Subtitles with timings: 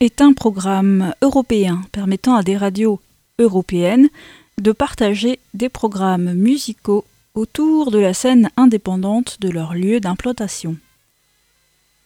[0.00, 3.00] est un programme européen permettant à des radios
[3.38, 4.08] européennes
[4.60, 7.04] de partager des programmes musicaux
[7.34, 10.76] autour de la scène indépendante de leur lieu d'implantation.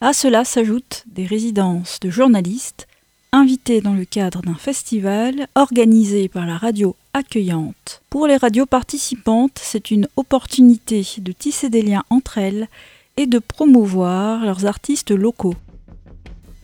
[0.01, 2.87] À cela s'ajoutent des résidences de journalistes
[3.33, 8.01] invités dans le cadre d'un festival organisé par la radio accueillante.
[8.09, 12.69] Pour les radios participantes, c'est une opportunité de tisser des liens entre elles
[13.17, 15.57] et de promouvoir leurs artistes locaux.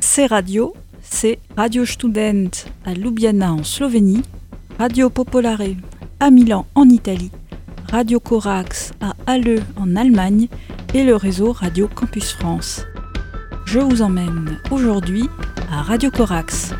[0.01, 0.75] Ces radios,
[1.11, 2.51] c'est Radio Student
[2.85, 4.23] à Ljubljana en Slovénie,
[4.79, 5.75] Radio Popolare
[6.21, 7.31] à Milan en Italie,
[7.91, 10.49] Radio Corax à Halle en Allemagne
[10.95, 12.83] et le réseau Radio Campus France.
[13.67, 15.29] Je vous emmène aujourd'hui
[15.71, 16.73] à Radio Corax.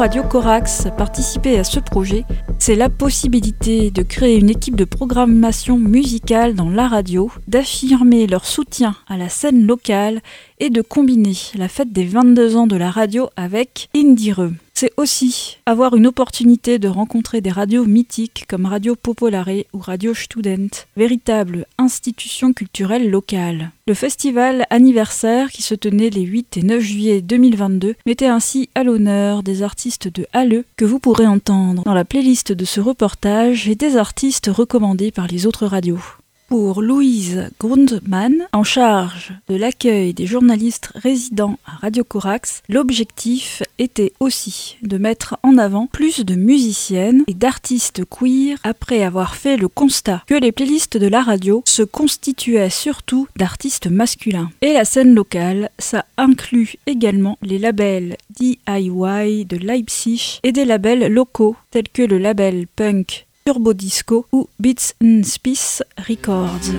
[0.00, 2.24] Radio Corax participer à ce projet,
[2.58, 8.46] c'est la possibilité de créer une équipe de programmation musicale dans la radio, d'affirmer leur
[8.46, 10.22] soutien à la scène locale
[10.60, 14.52] et de combiner la fête des 22 ans de la radio avec Indireux.
[14.74, 20.14] c'est aussi avoir une opportunité de rencontrer des radios mythiques comme Radio Popolare ou Radio
[20.14, 23.72] Student, véritables institutions culturelles locales.
[23.86, 28.84] Le festival anniversaire qui se tenait les 8 et 9 juillet 2022 mettait ainsi à
[28.84, 33.68] l'honneur des artistes de Halle que vous pourrez entendre dans la playlist de ce reportage
[33.68, 36.00] et des artistes recommandés par les autres radios.
[36.50, 44.12] Pour Louise Grundmann, en charge de l'accueil des journalistes résidents à Radio Corax, l'objectif était
[44.18, 49.68] aussi de mettre en avant plus de musiciennes et d'artistes queer après avoir fait le
[49.68, 54.50] constat que les playlists de la radio se constituaient surtout d'artistes masculins.
[54.60, 61.12] Et la scène locale, ça inclut également les labels DIY de Leipzig et des labels
[61.12, 66.70] locaux tels que le label punk Turbo Disco ou Beats and Spice Records.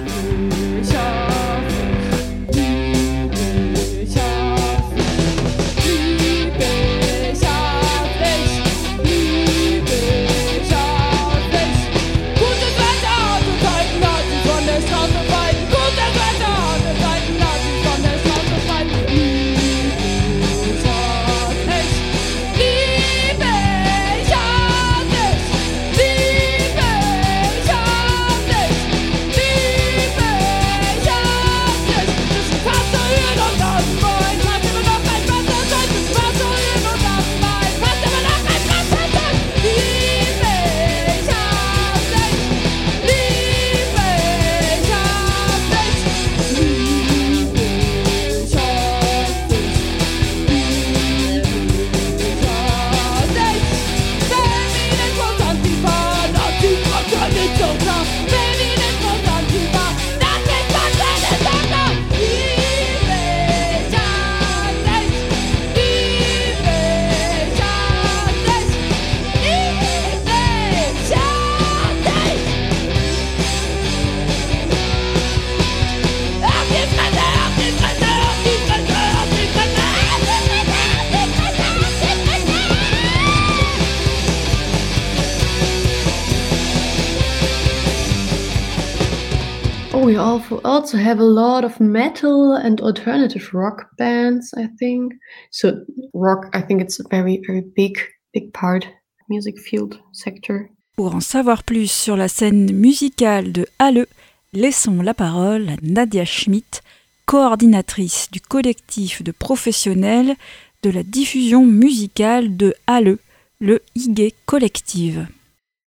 [90.11, 95.13] We also have a lot of metal and alternative rock bands, I think.
[95.51, 97.97] So rock, I think it's a very, very big,
[98.33, 98.85] big part
[99.29, 100.69] music field sector.
[100.97, 104.05] Pour en savoir plus sur la scène musicale de Halle,
[104.51, 106.81] laissons la parole à Nadia Schmidt,
[107.25, 110.35] coordinatrice du collectif de professionnels
[110.83, 113.17] de la diffusion musicale de Halle,
[113.61, 115.27] le IG Collective.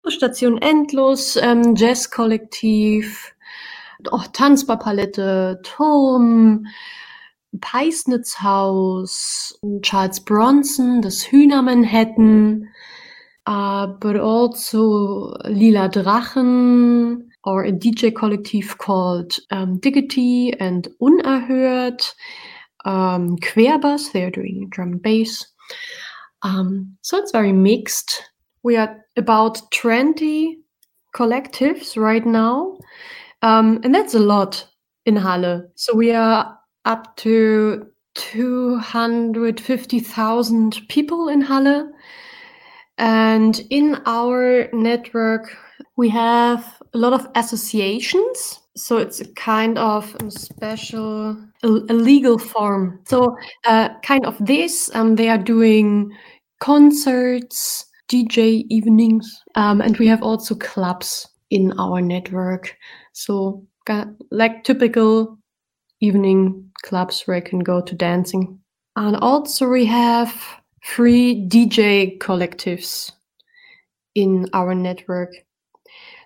[0.09, 3.35] Station Endlos, ähm, Jazz Kollektiv,
[4.07, 6.65] oh, Tanzbarpalette, Turm,
[7.59, 9.53] Peisnitzhaus,
[9.83, 12.69] Charles Bronson, das Hühner Manhattan,
[13.47, 22.15] uh, but also Lila Drachen, or a DJ collective called um, Diggity and Unerhört,
[22.85, 25.47] um, Querbass, they're doing drum and bass.
[26.43, 28.23] Um, so it's very mixed.
[28.63, 30.59] We are about 20
[31.15, 32.77] collectives right now.
[33.43, 34.67] Um, and that's a lot
[35.07, 35.63] in Halle.
[35.75, 41.89] So we are up to 250,000 people in Halle.
[42.99, 45.57] And in our network,
[45.97, 48.61] we have a lot of associations.
[48.77, 53.01] So it's a kind of special, a, a legal form.
[53.07, 56.13] So, uh, kind of this, um, they are doing
[56.61, 62.77] concerts, DJ evenings, um, and we have also clubs in our network.
[63.19, 63.67] So,
[64.31, 65.39] like typical
[66.01, 68.61] evening clubs where I can go to dancing.
[68.95, 70.33] And also, we have
[70.85, 73.11] free DJ collectives
[74.15, 75.31] in our network.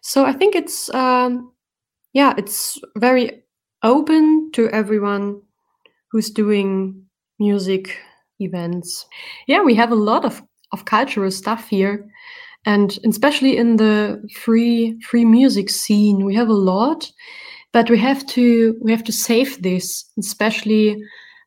[0.03, 1.55] So, I think it's, um,
[2.13, 3.43] yeah, it's very
[3.83, 5.41] open to everyone
[6.11, 7.07] who's doing
[7.39, 7.97] music
[8.39, 9.07] events.
[9.47, 12.13] Yeah, we have a lot of, of cultural stuff here
[12.65, 17.11] and especially in the free free music scene we have a lot
[17.73, 21.03] but we have to we have to save this especially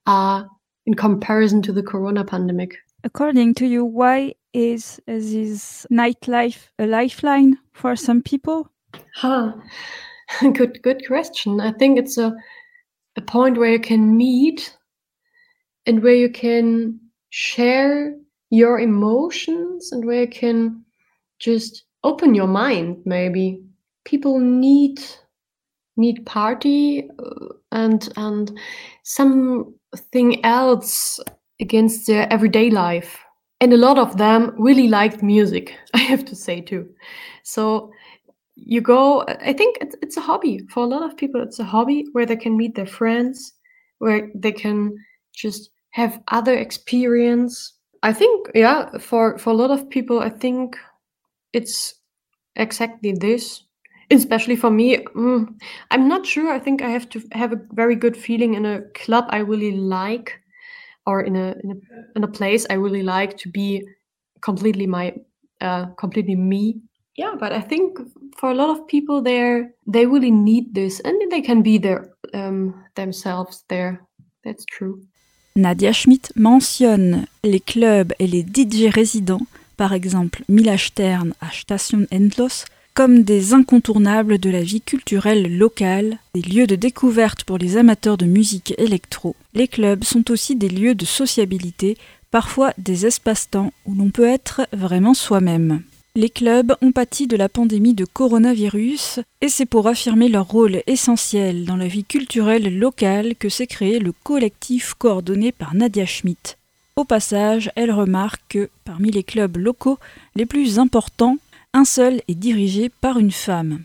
[0.05, 0.43] uh,
[0.85, 2.75] in comparison to the corona pandemic.
[3.03, 8.69] According to you why is this nightlife a lifeline for some people?
[9.15, 9.53] Huh.
[10.41, 11.61] Good good question.
[11.61, 12.35] I think it's a
[13.15, 14.75] a point where you can meet
[15.85, 18.15] and where you can share
[18.49, 20.84] your emotions and where you can
[21.39, 23.61] just open your mind maybe.
[24.05, 24.99] People need
[25.97, 28.57] need party uh, and and
[29.03, 31.19] something else
[31.59, 33.17] against their everyday life.
[33.61, 36.87] And a lot of them really liked music i have to say too.
[37.43, 37.91] So
[38.55, 40.59] you go i think it's, it's a hobby.
[40.69, 43.53] For a lot of people it's a hobby where they can meet their friends
[43.99, 44.95] where they can
[45.33, 47.73] just have other experience.
[48.03, 50.77] I think yeah for for a lot of people i think
[51.55, 51.95] it's
[52.55, 53.63] exactly this.
[54.11, 55.47] Especially for me mm,
[55.89, 56.53] i'm not sure.
[56.53, 59.71] I think i have to have a very good feeling in a club i really
[59.71, 60.29] like
[61.07, 61.75] or in a in a,
[62.15, 63.83] in a place i really like to be
[64.41, 65.13] completely my
[65.61, 66.81] uh, completely me.
[67.17, 67.97] Yeah but i think
[68.37, 72.15] for a lot of people there they really need this and they can be there
[72.35, 74.01] um, themselves there.
[74.43, 75.01] That's true.
[75.55, 79.41] Nadia Schmidt mentionne les clubs et les DJ résidents,
[79.75, 86.17] par exemple Mila Stern à Station Endlos, comme des incontournables de la vie culturelle locale,
[86.33, 89.35] des lieux de découverte pour les amateurs de musique électro.
[89.53, 91.97] Les clubs sont aussi des lieux de sociabilité,
[92.31, 95.81] parfois des espaces-temps où l'on peut être vraiment soi-même.
[96.17, 100.81] Les clubs ont pâti de la pandémie de coronavirus et c'est pour affirmer leur rôle
[100.87, 106.55] essentiel dans la vie culturelle locale que s'est créé le collectif coordonné par Nadia Schmidt.
[106.97, 109.99] Au passage, elle remarque que, parmi les clubs locaux
[110.33, 111.35] les plus importants,
[111.73, 113.81] un seul est dirigé par une femme.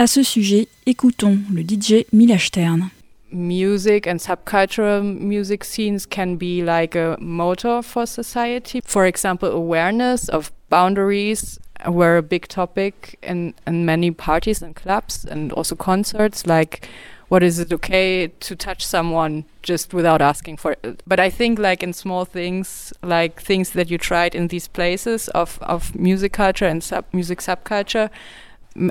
[0.00, 2.90] À ce sujet, écoutons le DJ Mila Stern.
[3.30, 8.80] music and subcultural music scenes can be like a motor for society.
[8.84, 15.24] For example, awareness of boundaries were a big topic in, in many parties and clubs
[15.24, 16.88] and also concerts like
[17.28, 21.02] what is it okay to touch someone just without asking for it?
[21.06, 25.28] But i think like in small things like things that you tried in these places
[25.28, 28.10] of, of music culture and sub music subculture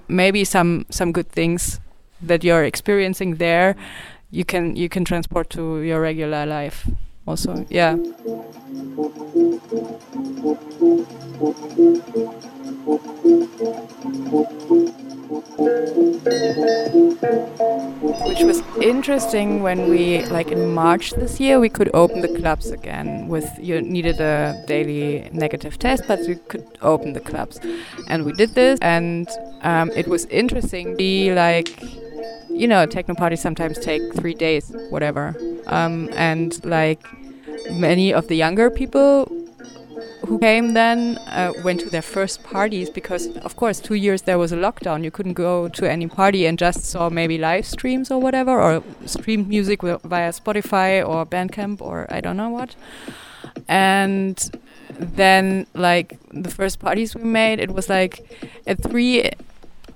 [0.08, 1.79] maybe some some good things
[2.22, 3.75] that you're experiencing there
[4.32, 6.88] you can you can transport to your regular life
[7.25, 7.65] also.
[7.70, 7.96] Yeah
[18.28, 22.72] which was interesting when we like in march this year we could open the clubs
[22.72, 27.60] again with you needed a daily negative test but you could open the clubs.
[28.08, 29.28] And we did this and
[29.62, 30.96] um, it was interesting.
[30.96, 31.82] Be like
[32.50, 35.36] you know techno parties sometimes take three days whatever.
[35.68, 37.06] Um, and like
[37.72, 39.32] many of the younger people
[40.28, 44.38] who came then uh, went to their first parties because, of course, two years there
[44.38, 45.04] was a lockdown.
[45.04, 48.84] You couldn't go to any party and just saw maybe live streams or whatever, or
[49.06, 52.76] streamed music via Spotify or Bandcamp or I don't know what.
[53.68, 54.38] And
[54.92, 58.14] then, like, the first parties we made, it was like
[58.66, 59.32] at three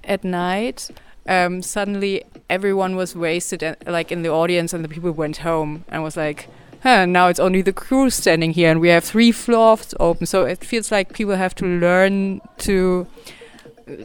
[0.03, 0.89] at night.
[1.27, 5.85] Um, suddenly, everyone was wasted, and, like in the audience, and the people went home,
[5.89, 6.49] and was like,
[6.81, 10.25] huh, now it's only the crew standing here and we have three floors open.
[10.25, 13.07] So it feels like people have to learn to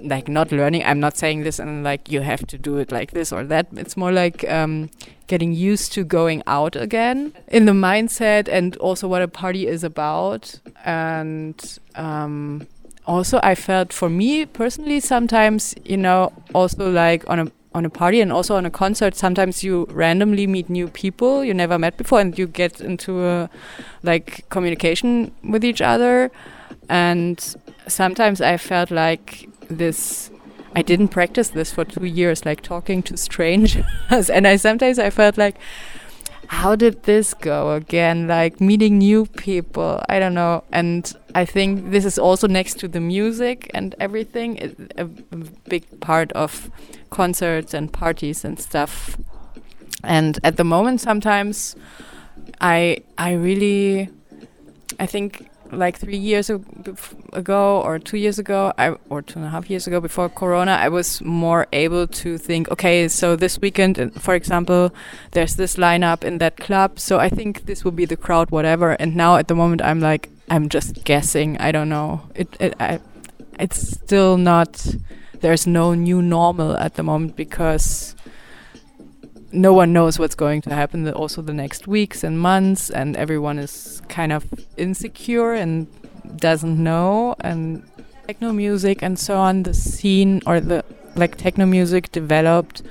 [0.02, 3.12] like not learning i'm not saying this and like you have to do it like
[3.12, 4.90] this or that it's more like um,
[5.26, 9.84] getting used to going out again in the mindset and also what a party is
[9.84, 12.66] about and um,
[13.06, 17.90] also i felt for me personally sometimes you know also like on a on a
[17.90, 21.98] party and also on a concert sometimes you randomly meet new people you never met
[21.98, 23.50] before and you get into a
[24.02, 26.30] like communication with each other.
[26.88, 27.38] And
[27.86, 30.30] sometimes i felt like this
[30.74, 33.84] i didn't practice this for two years like talking to strangers.
[34.30, 35.56] And i sometimes i felt like
[36.48, 38.26] how did this go again?
[38.26, 40.64] Like meeting new people i don't know.
[40.72, 44.58] And i think this is also next to the music and everything
[44.96, 45.04] a, a
[45.68, 46.70] big part of
[47.10, 49.16] concerts and parties and stuff.
[50.02, 51.76] And at the moment sometimes
[52.60, 54.08] i i really
[55.00, 59.50] i think like three years ago or two years ago, I, or two and a
[59.50, 63.98] half years ago before Corona, I was more able to think, okay, so this weekend,
[63.98, 64.92] uh, for example,
[65.32, 68.92] there's this lineup in that club, so I think this will be the crowd, whatever.
[68.92, 71.58] And now at the moment, I'm like, I'm just guessing.
[71.58, 72.22] I don't know.
[72.34, 73.00] It, it I,
[73.58, 74.86] it's still not.
[75.40, 78.15] There's no new normal at the moment because
[79.52, 83.16] no one knows what's going to happen the, also the next weeks and months and
[83.16, 85.86] everyone is kind of insecure and
[86.36, 87.82] doesn't know and
[88.26, 90.84] techno music and so on the scene or the
[91.14, 92.82] like techno music developed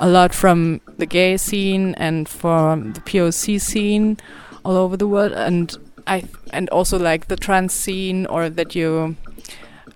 [0.00, 4.16] a lot from the gay scene and from the POC scene
[4.64, 9.16] all over the world and I and also like the trans scene or that you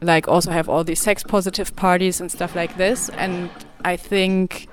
[0.00, 3.50] like also have all these sex positive parties and stuff like this and
[3.84, 4.68] I think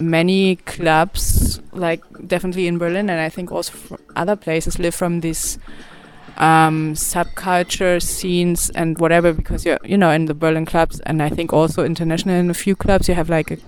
[0.00, 5.20] many clubs, like definitely in Berlin, and I think also from other places, live from
[5.20, 5.58] this
[6.36, 11.28] um, subculture scenes and whatever because you're you know in the Berlin clubs and I
[11.28, 13.58] think also international in a few clubs you have like a,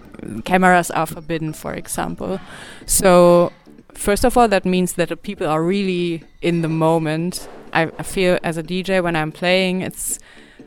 [0.42, 2.40] cameras are forbidden for example.
[2.86, 3.52] So
[3.92, 7.48] first of all that means that the people are really in the moment.
[7.72, 10.18] I, I feel as a DJ when I'm playing it's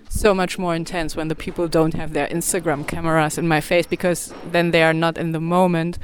[0.09, 3.85] so much more intense when the people don't have their Instagram cameras in my face
[3.85, 5.99] because then they are not in the moment.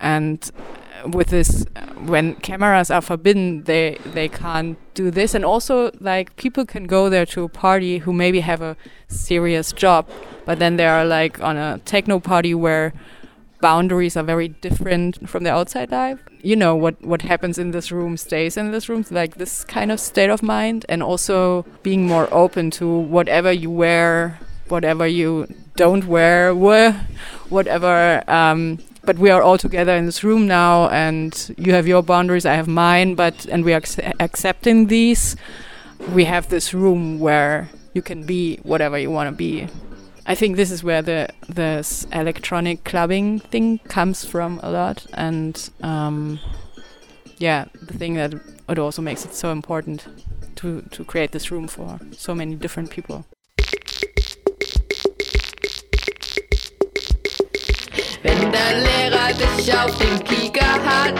[0.00, 0.50] And
[1.04, 5.34] uh, with this uh, when cameras are forbidden they they can't do this.
[5.34, 8.76] And also like people can go there to a party who maybe have a
[9.08, 10.08] serious job
[10.44, 12.92] but then they are like on a techno party where
[13.60, 17.90] boundaries are very different from the outside life you know what what happens in this
[17.90, 22.06] room stays in this room like this kind of state of mind and also being
[22.06, 25.46] more open to whatever you wear whatever you
[25.76, 31.72] don't wear whatever um, but we are all together in this room now and you
[31.72, 33.82] have your boundaries i have mine but and we are
[34.20, 35.36] accepting these.
[36.12, 39.68] We have this room where you can be whatever you want to be
[40.26, 45.70] i think this is where the this electronic clubbing thing comes from a lot and
[45.82, 46.38] um,
[47.38, 48.34] yeah the thing that
[48.68, 50.06] it also makes it so important
[50.56, 53.24] to to create this room for so many different people.
[58.22, 61.14] Wenn der Lehrer dich auf den Kieker hat,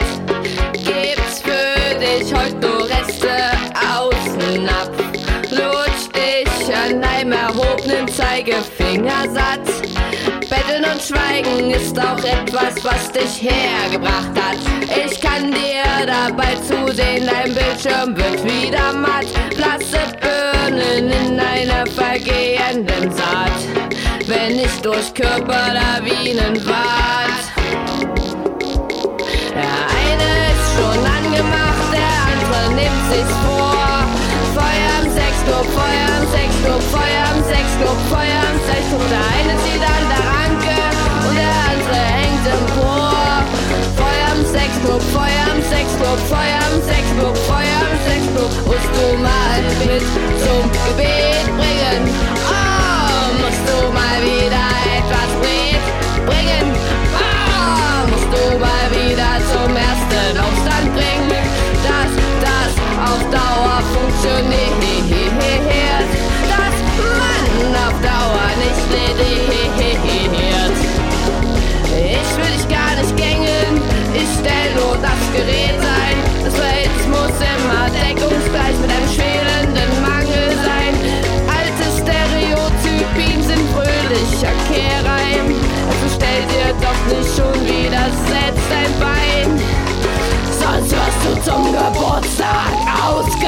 [0.73, 2.74] gibt's für dich heute
[8.35, 9.65] Zeigefinger satt.
[10.49, 14.57] Betteln und Schweigen ist auch etwas, was dich hergebracht hat.
[14.89, 19.25] Ich kann dir dabei zusehen, dein Bildschirm wird wieder matt.
[19.55, 23.53] Blasse Birnen in einer vergehenden Saat
[24.27, 27.45] wenn ich durch Körperlawinen wart.
[29.53, 33.75] Der eine ist schon angemacht, der andere nimmt sich's vor.
[34.55, 37.97] Feuer im Sexclub, Feuer im Sexclub, Feuer im Sexclub,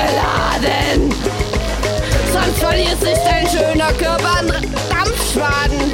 [0.07, 1.13] ausgeladen.
[2.31, 4.47] Sonst verliert sich dein schöner Körper an
[4.89, 5.91] Dampfschwaden.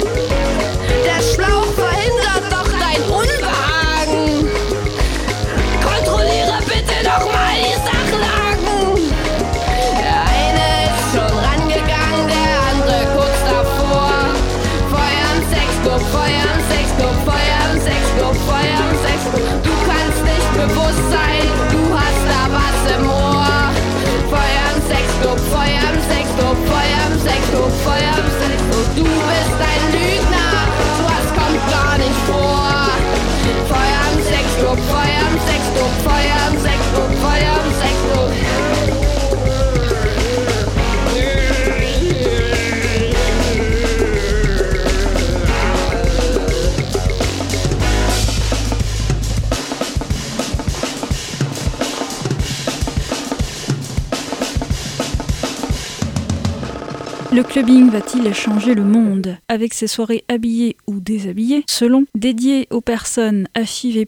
[57.34, 62.80] Le clubbing va-t-il changer le monde avec ses soirées habillées ou déshabillées selon dédiées aux
[62.80, 64.06] personnes HIV+,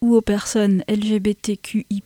[0.00, 2.02] ou aux personnes LGBTQI+,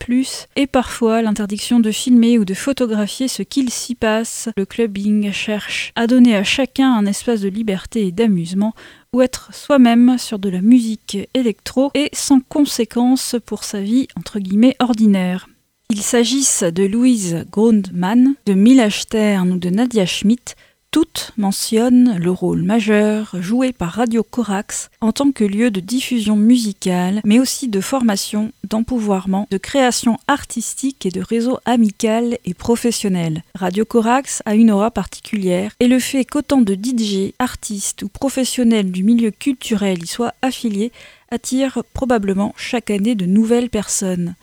[0.57, 4.49] et parfois l'interdiction de filmer ou de photographier ce qu'il s'y passe.
[4.57, 8.73] Le clubbing cherche à donner à chacun un espace de liberté et d'amusement
[9.13, 14.39] ou être soi-même sur de la musique électro et sans conséquence pour sa vie entre
[14.39, 15.47] guillemets ordinaire.
[15.91, 20.55] Il s'agisse de Louise Grundmann, de Mila Stern ou de Nadia Schmidt,
[20.91, 26.37] toutes mentionnent le rôle majeur joué par Radio Corax en tant que lieu de diffusion
[26.37, 33.43] musicale, mais aussi de formation, d'empouvoirment, de création artistique et de réseau amical et professionnel.
[33.55, 38.91] Radio Corax a une aura particulière et le fait qu'autant de DJ, artistes ou professionnels
[38.91, 40.93] du milieu culturel y soient affiliés
[41.31, 44.35] attire probablement chaque année de nouvelles personnes.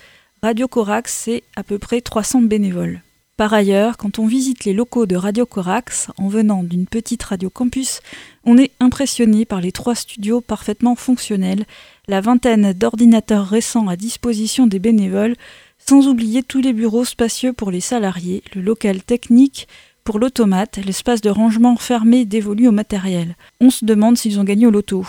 [0.45, 3.01] Radio Corax, c'est à peu près 300 bénévoles.
[3.36, 7.49] Par ailleurs, quand on visite les locaux de Radio Corax, en venant d'une petite radio
[7.49, 7.99] campus,
[8.43, 11.65] on est impressionné par les trois studios parfaitement fonctionnels,
[12.08, 15.36] la vingtaine d'ordinateurs récents à disposition des bénévoles,
[15.79, 19.67] sans oublier tous les bureaux spacieux pour les salariés, le local technique
[20.03, 23.36] pour l'automate, l'espace de rangement fermé dévolu au matériel.
[23.62, 25.08] On se demande s'ils ont gagné au loto.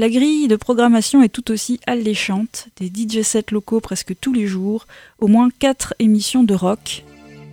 [0.00, 4.46] La grille de programmation est tout aussi alléchante, des DJ sets locaux presque tous les
[4.46, 4.86] jours,
[5.18, 7.04] au moins 4 émissions de rock,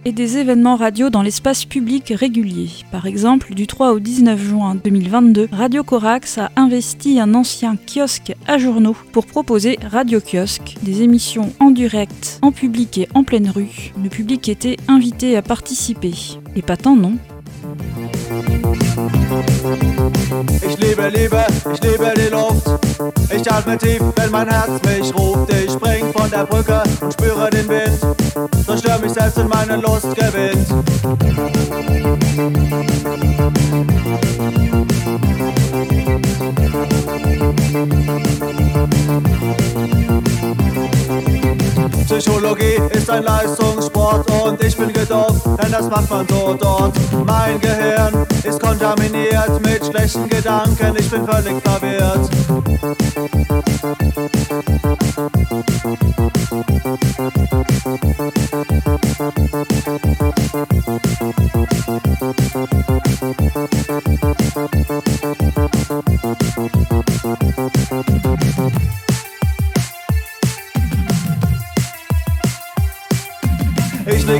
[0.05, 2.69] et des événements radio dans l'espace public régulier.
[2.89, 8.33] Par exemple, du 3 au 19 juin 2022, Radio Corax a investi un ancien kiosque
[8.47, 13.49] à journaux pour proposer Radio Kiosque, des émissions en direct, en public et en pleine
[13.49, 13.91] rue.
[14.01, 16.13] Le public était invité à participer.
[16.55, 17.17] Et pas tant non
[20.61, 22.67] Ich liebe Liebe, ich liebe die Luft.
[23.29, 25.51] Ich atme tief, wenn mein Herz mich ruft.
[25.53, 27.99] Ich spring von der Brücke und spüre den Wind.
[28.65, 30.67] Zerstör mich selbst und meine Lust gewinnt.
[42.07, 46.95] Psychologie ist ein Leistungssport und ich bin gedopt, denn das macht man so dort.
[47.25, 52.29] Mein Gehirn ist kontaminiert mit schlechten Gedanken, ich bin völlig verwirrt.
[67.23, 67.36] Ich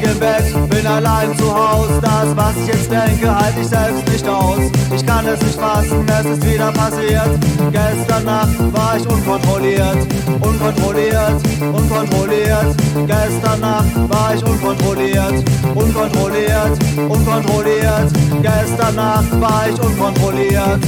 [0.08, 1.90] im Bett, bin allein zu Haus.
[2.02, 4.60] Das, was ich jetzt denke, halte ich selbst nicht aus.
[4.96, 7.30] Ich kann es nicht fassen, es ist wieder passiert.
[7.72, 10.08] Gestern Nacht war ich unkontrolliert,
[10.40, 11.42] unkontrolliert,
[11.74, 12.76] unkontrolliert.
[13.06, 15.44] Gestern Nacht war ich unkontrolliert,
[15.76, 18.12] unkontrolliert, unkontrolliert.
[18.42, 20.80] Gestern Nacht war ich unkontrolliert.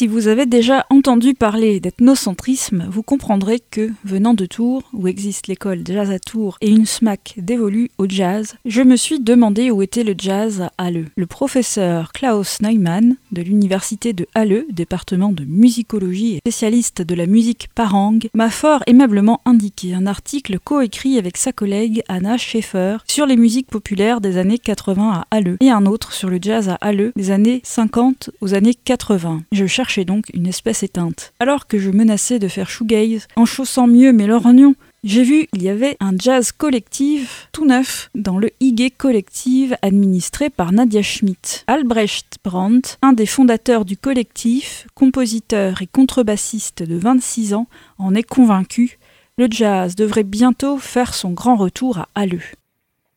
[0.00, 5.46] Si vous avez déjà entendu parler d'ethnocentrisme, vous comprendrez que, venant de Tours, où existe
[5.46, 9.82] l'école Jazz à Tours et une SMAC dévolue au jazz, je me suis demandé où
[9.82, 11.10] était le jazz à Halle.
[11.16, 17.26] Le professeur Klaus Neumann, de l'université de Halle, département de musicologie et spécialiste de la
[17.26, 23.26] musique parang, m'a fort aimablement indiqué un article coécrit avec sa collègue Anna Schaeffer sur
[23.26, 26.76] les musiques populaires des années 80 à Halle et un autre sur le jazz à
[26.76, 29.42] Halle des années 50 aux années 80.
[29.52, 31.32] Je cherche donc une espèce éteinte.
[31.40, 35.62] Alors que je menaçais de faire shoegaze en chaussant mieux mes lorgnons, j'ai vu il
[35.62, 41.64] y avait un jazz collectif tout neuf dans le IG Collective administré par Nadia Schmidt.
[41.66, 47.66] Albrecht Brandt, un des fondateurs du collectif, compositeur et contrebassiste de 26 ans,
[47.98, 48.98] en est convaincu.
[49.38, 52.40] Le jazz devrait bientôt faire son grand retour à Halle.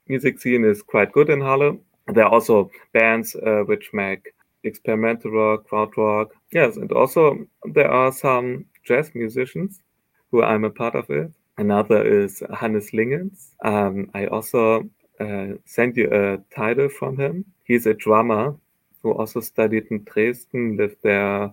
[0.07, 1.77] Music scene is quite good in Halle.
[2.07, 4.33] There are also bands uh, which make
[4.63, 6.31] experimental rock, crowd rock.
[6.53, 9.81] Yes, and also there are some jazz musicians
[10.29, 11.31] who I'm a part of it.
[11.57, 13.55] Another is Hannes Lingens.
[13.65, 14.87] Um, I also
[15.19, 17.45] uh, sent you a title from him.
[17.63, 18.55] He's a drummer
[19.01, 21.51] who also studied in Dresden, lived there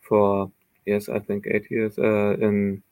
[0.00, 0.50] for,
[0.86, 2.82] yes, I think eight years uh, in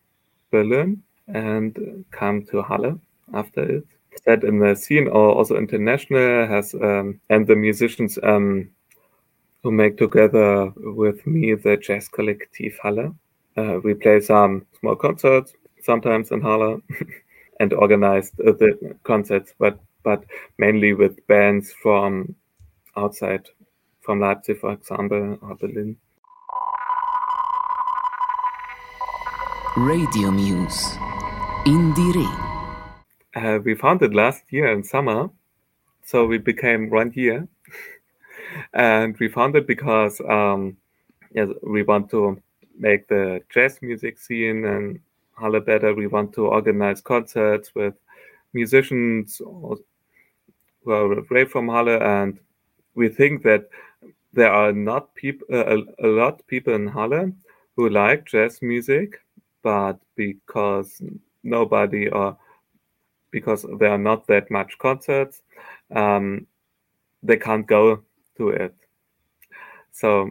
[0.50, 2.98] Berlin and come to Halle
[3.32, 3.86] after it.
[4.26, 8.70] That in the scene or also international has um, and the musicians um,
[9.64, 13.14] who make together with me the Jazz Collective Halle.
[13.56, 16.82] Uh, we play some small concerts, sometimes in Halle,
[17.60, 20.22] and organize the concerts, but but
[20.58, 22.34] mainly with bands from
[22.94, 23.48] outside,
[24.02, 25.96] from Leipzig, for example, or Berlin.
[29.78, 30.98] Radio Muse.
[31.64, 32.28] INDIERE.
[33.34, 35.30] Uh, we founded last year in summer,
[36.04, 37.48] so we became one year
[38.72, 40.76] and we found it because um,
[41.62, 42.40] we want to
[42.78, 45.00] make the jazz music scene and
[45.38, 45.94] Halle better.
[45.94, 47.94] We want to organize concerts with
[48.52, 49.80] musicians who
[50.86, 52.38] are away from Halle, and
[52.94, 53.68] we think that
[54.32, 57.32] there are not people uh, a, a lot people in Halle
[57.76, 59.20] who like jazz music,
[59.62, 61.02] but because
[61.42, 62.36] nobody or
[63.30, 65.42] because there are not that much concerts,
[65.94, 66.46] um,
[67.24, 68.00] they can't go
[68.36, 68.74] to it.
[69.92, 70.30] So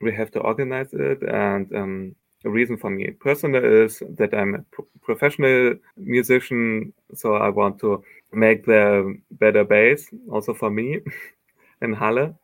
[0.00, 1.22] we have to organize it.
[1.22, 6.92] And um, reason for me personally is that I'm a pro- professional musician.
[7.14, 11.00] So I want to make the better bass also for me
[11.82, 12.34] in Halle.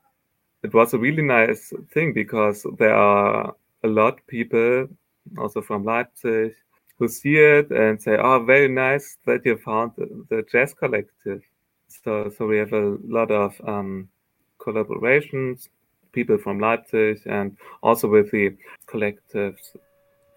[0.63, 4.89] It was a really nice thing because there are a lot of people
[5.37, 6.55] also from Leipzig,
[6.99, 11.43] who see it and say, "Oh, very nice that you found the, the jazz collective."
[11.87, 14.09] So, so we have a lot of um,
[14.59, 15.69] collaborations,
[16.13, 19.77] people from Leipzig, and also with the collectives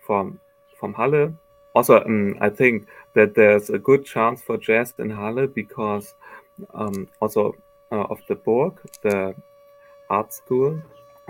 [0.05, 0.39] from
[0.79, 1.33] from Halle.
[1.75, 6.13] Also, um, I think that there's a good chance for jazz in Halle because
[6.73, 7.55] um, also
[7.91, 9.35] uh, of the Burg, the
[10.09, 10.81] art school,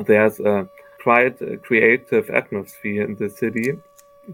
[0.06, 0.68] there's a
[1.02, 3.78] quite a creative atmosphere in the city.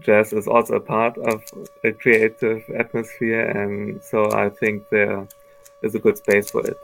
[0.00, 1.42] Jazz is also a part of
[1.84, 5.26] a creative atmosphere, and so I think there
[5.82, 6.78] is a good space for it.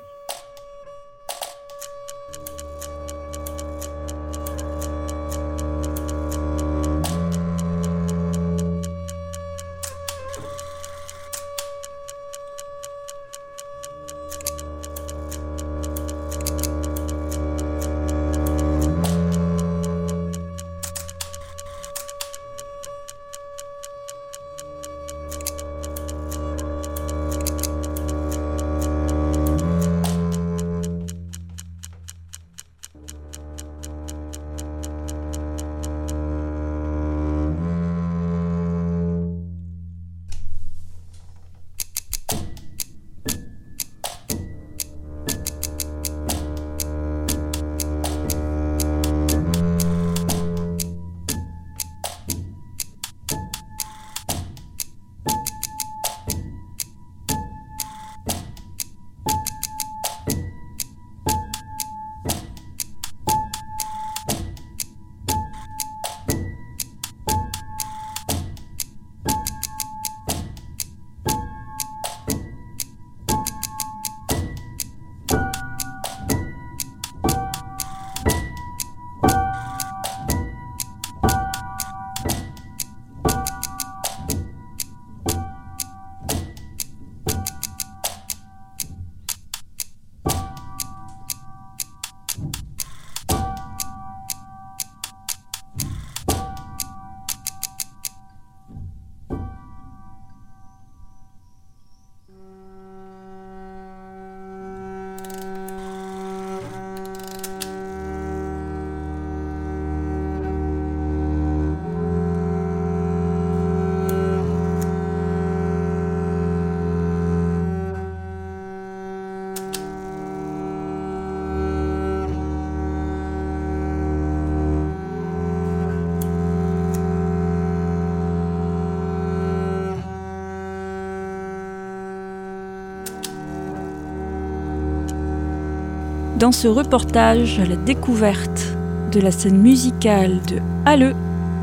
[136.38, 138.77] Dans ce reportage à la découverte
[139.12, 141.14] de la scène musicale de Halle,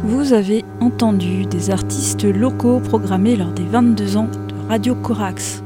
[0.04, 5.62] vous avez entendu des artistes locaux programmés lors des 22 ans de Radio Corax.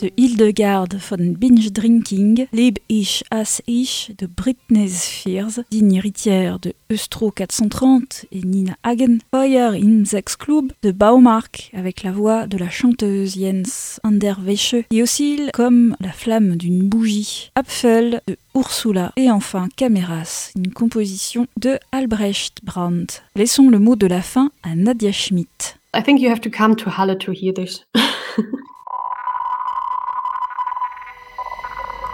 [0.00, 6.72] De Hildegard von Binge Drinking, Leb ich as ich de Britney Spears, digne héritière de
[6.90, 12.56] Eustro 430 et Nina Hagen, Feuer in Sex Club de Baumark avec la voix de
[12.56, 19.30] la chanteuse Jens Anderwesche et oscille comme la flamme d'une bougie, Apfel de Ursula et
[19.30, 23.22] enfin Cameras, une composition de Albrecht Brandt.
[23.36, 25.76] Laissons le mot de la fin à Nadia Schmidt.
[25.94, 27.84] I think you have to come to Halle to hear this.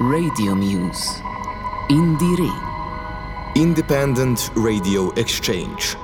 [0.01, 1.23] Radio Muse.
[1.89, 2.53] INDIERE.
[3.57, 5.97] Independent Radio Exchange.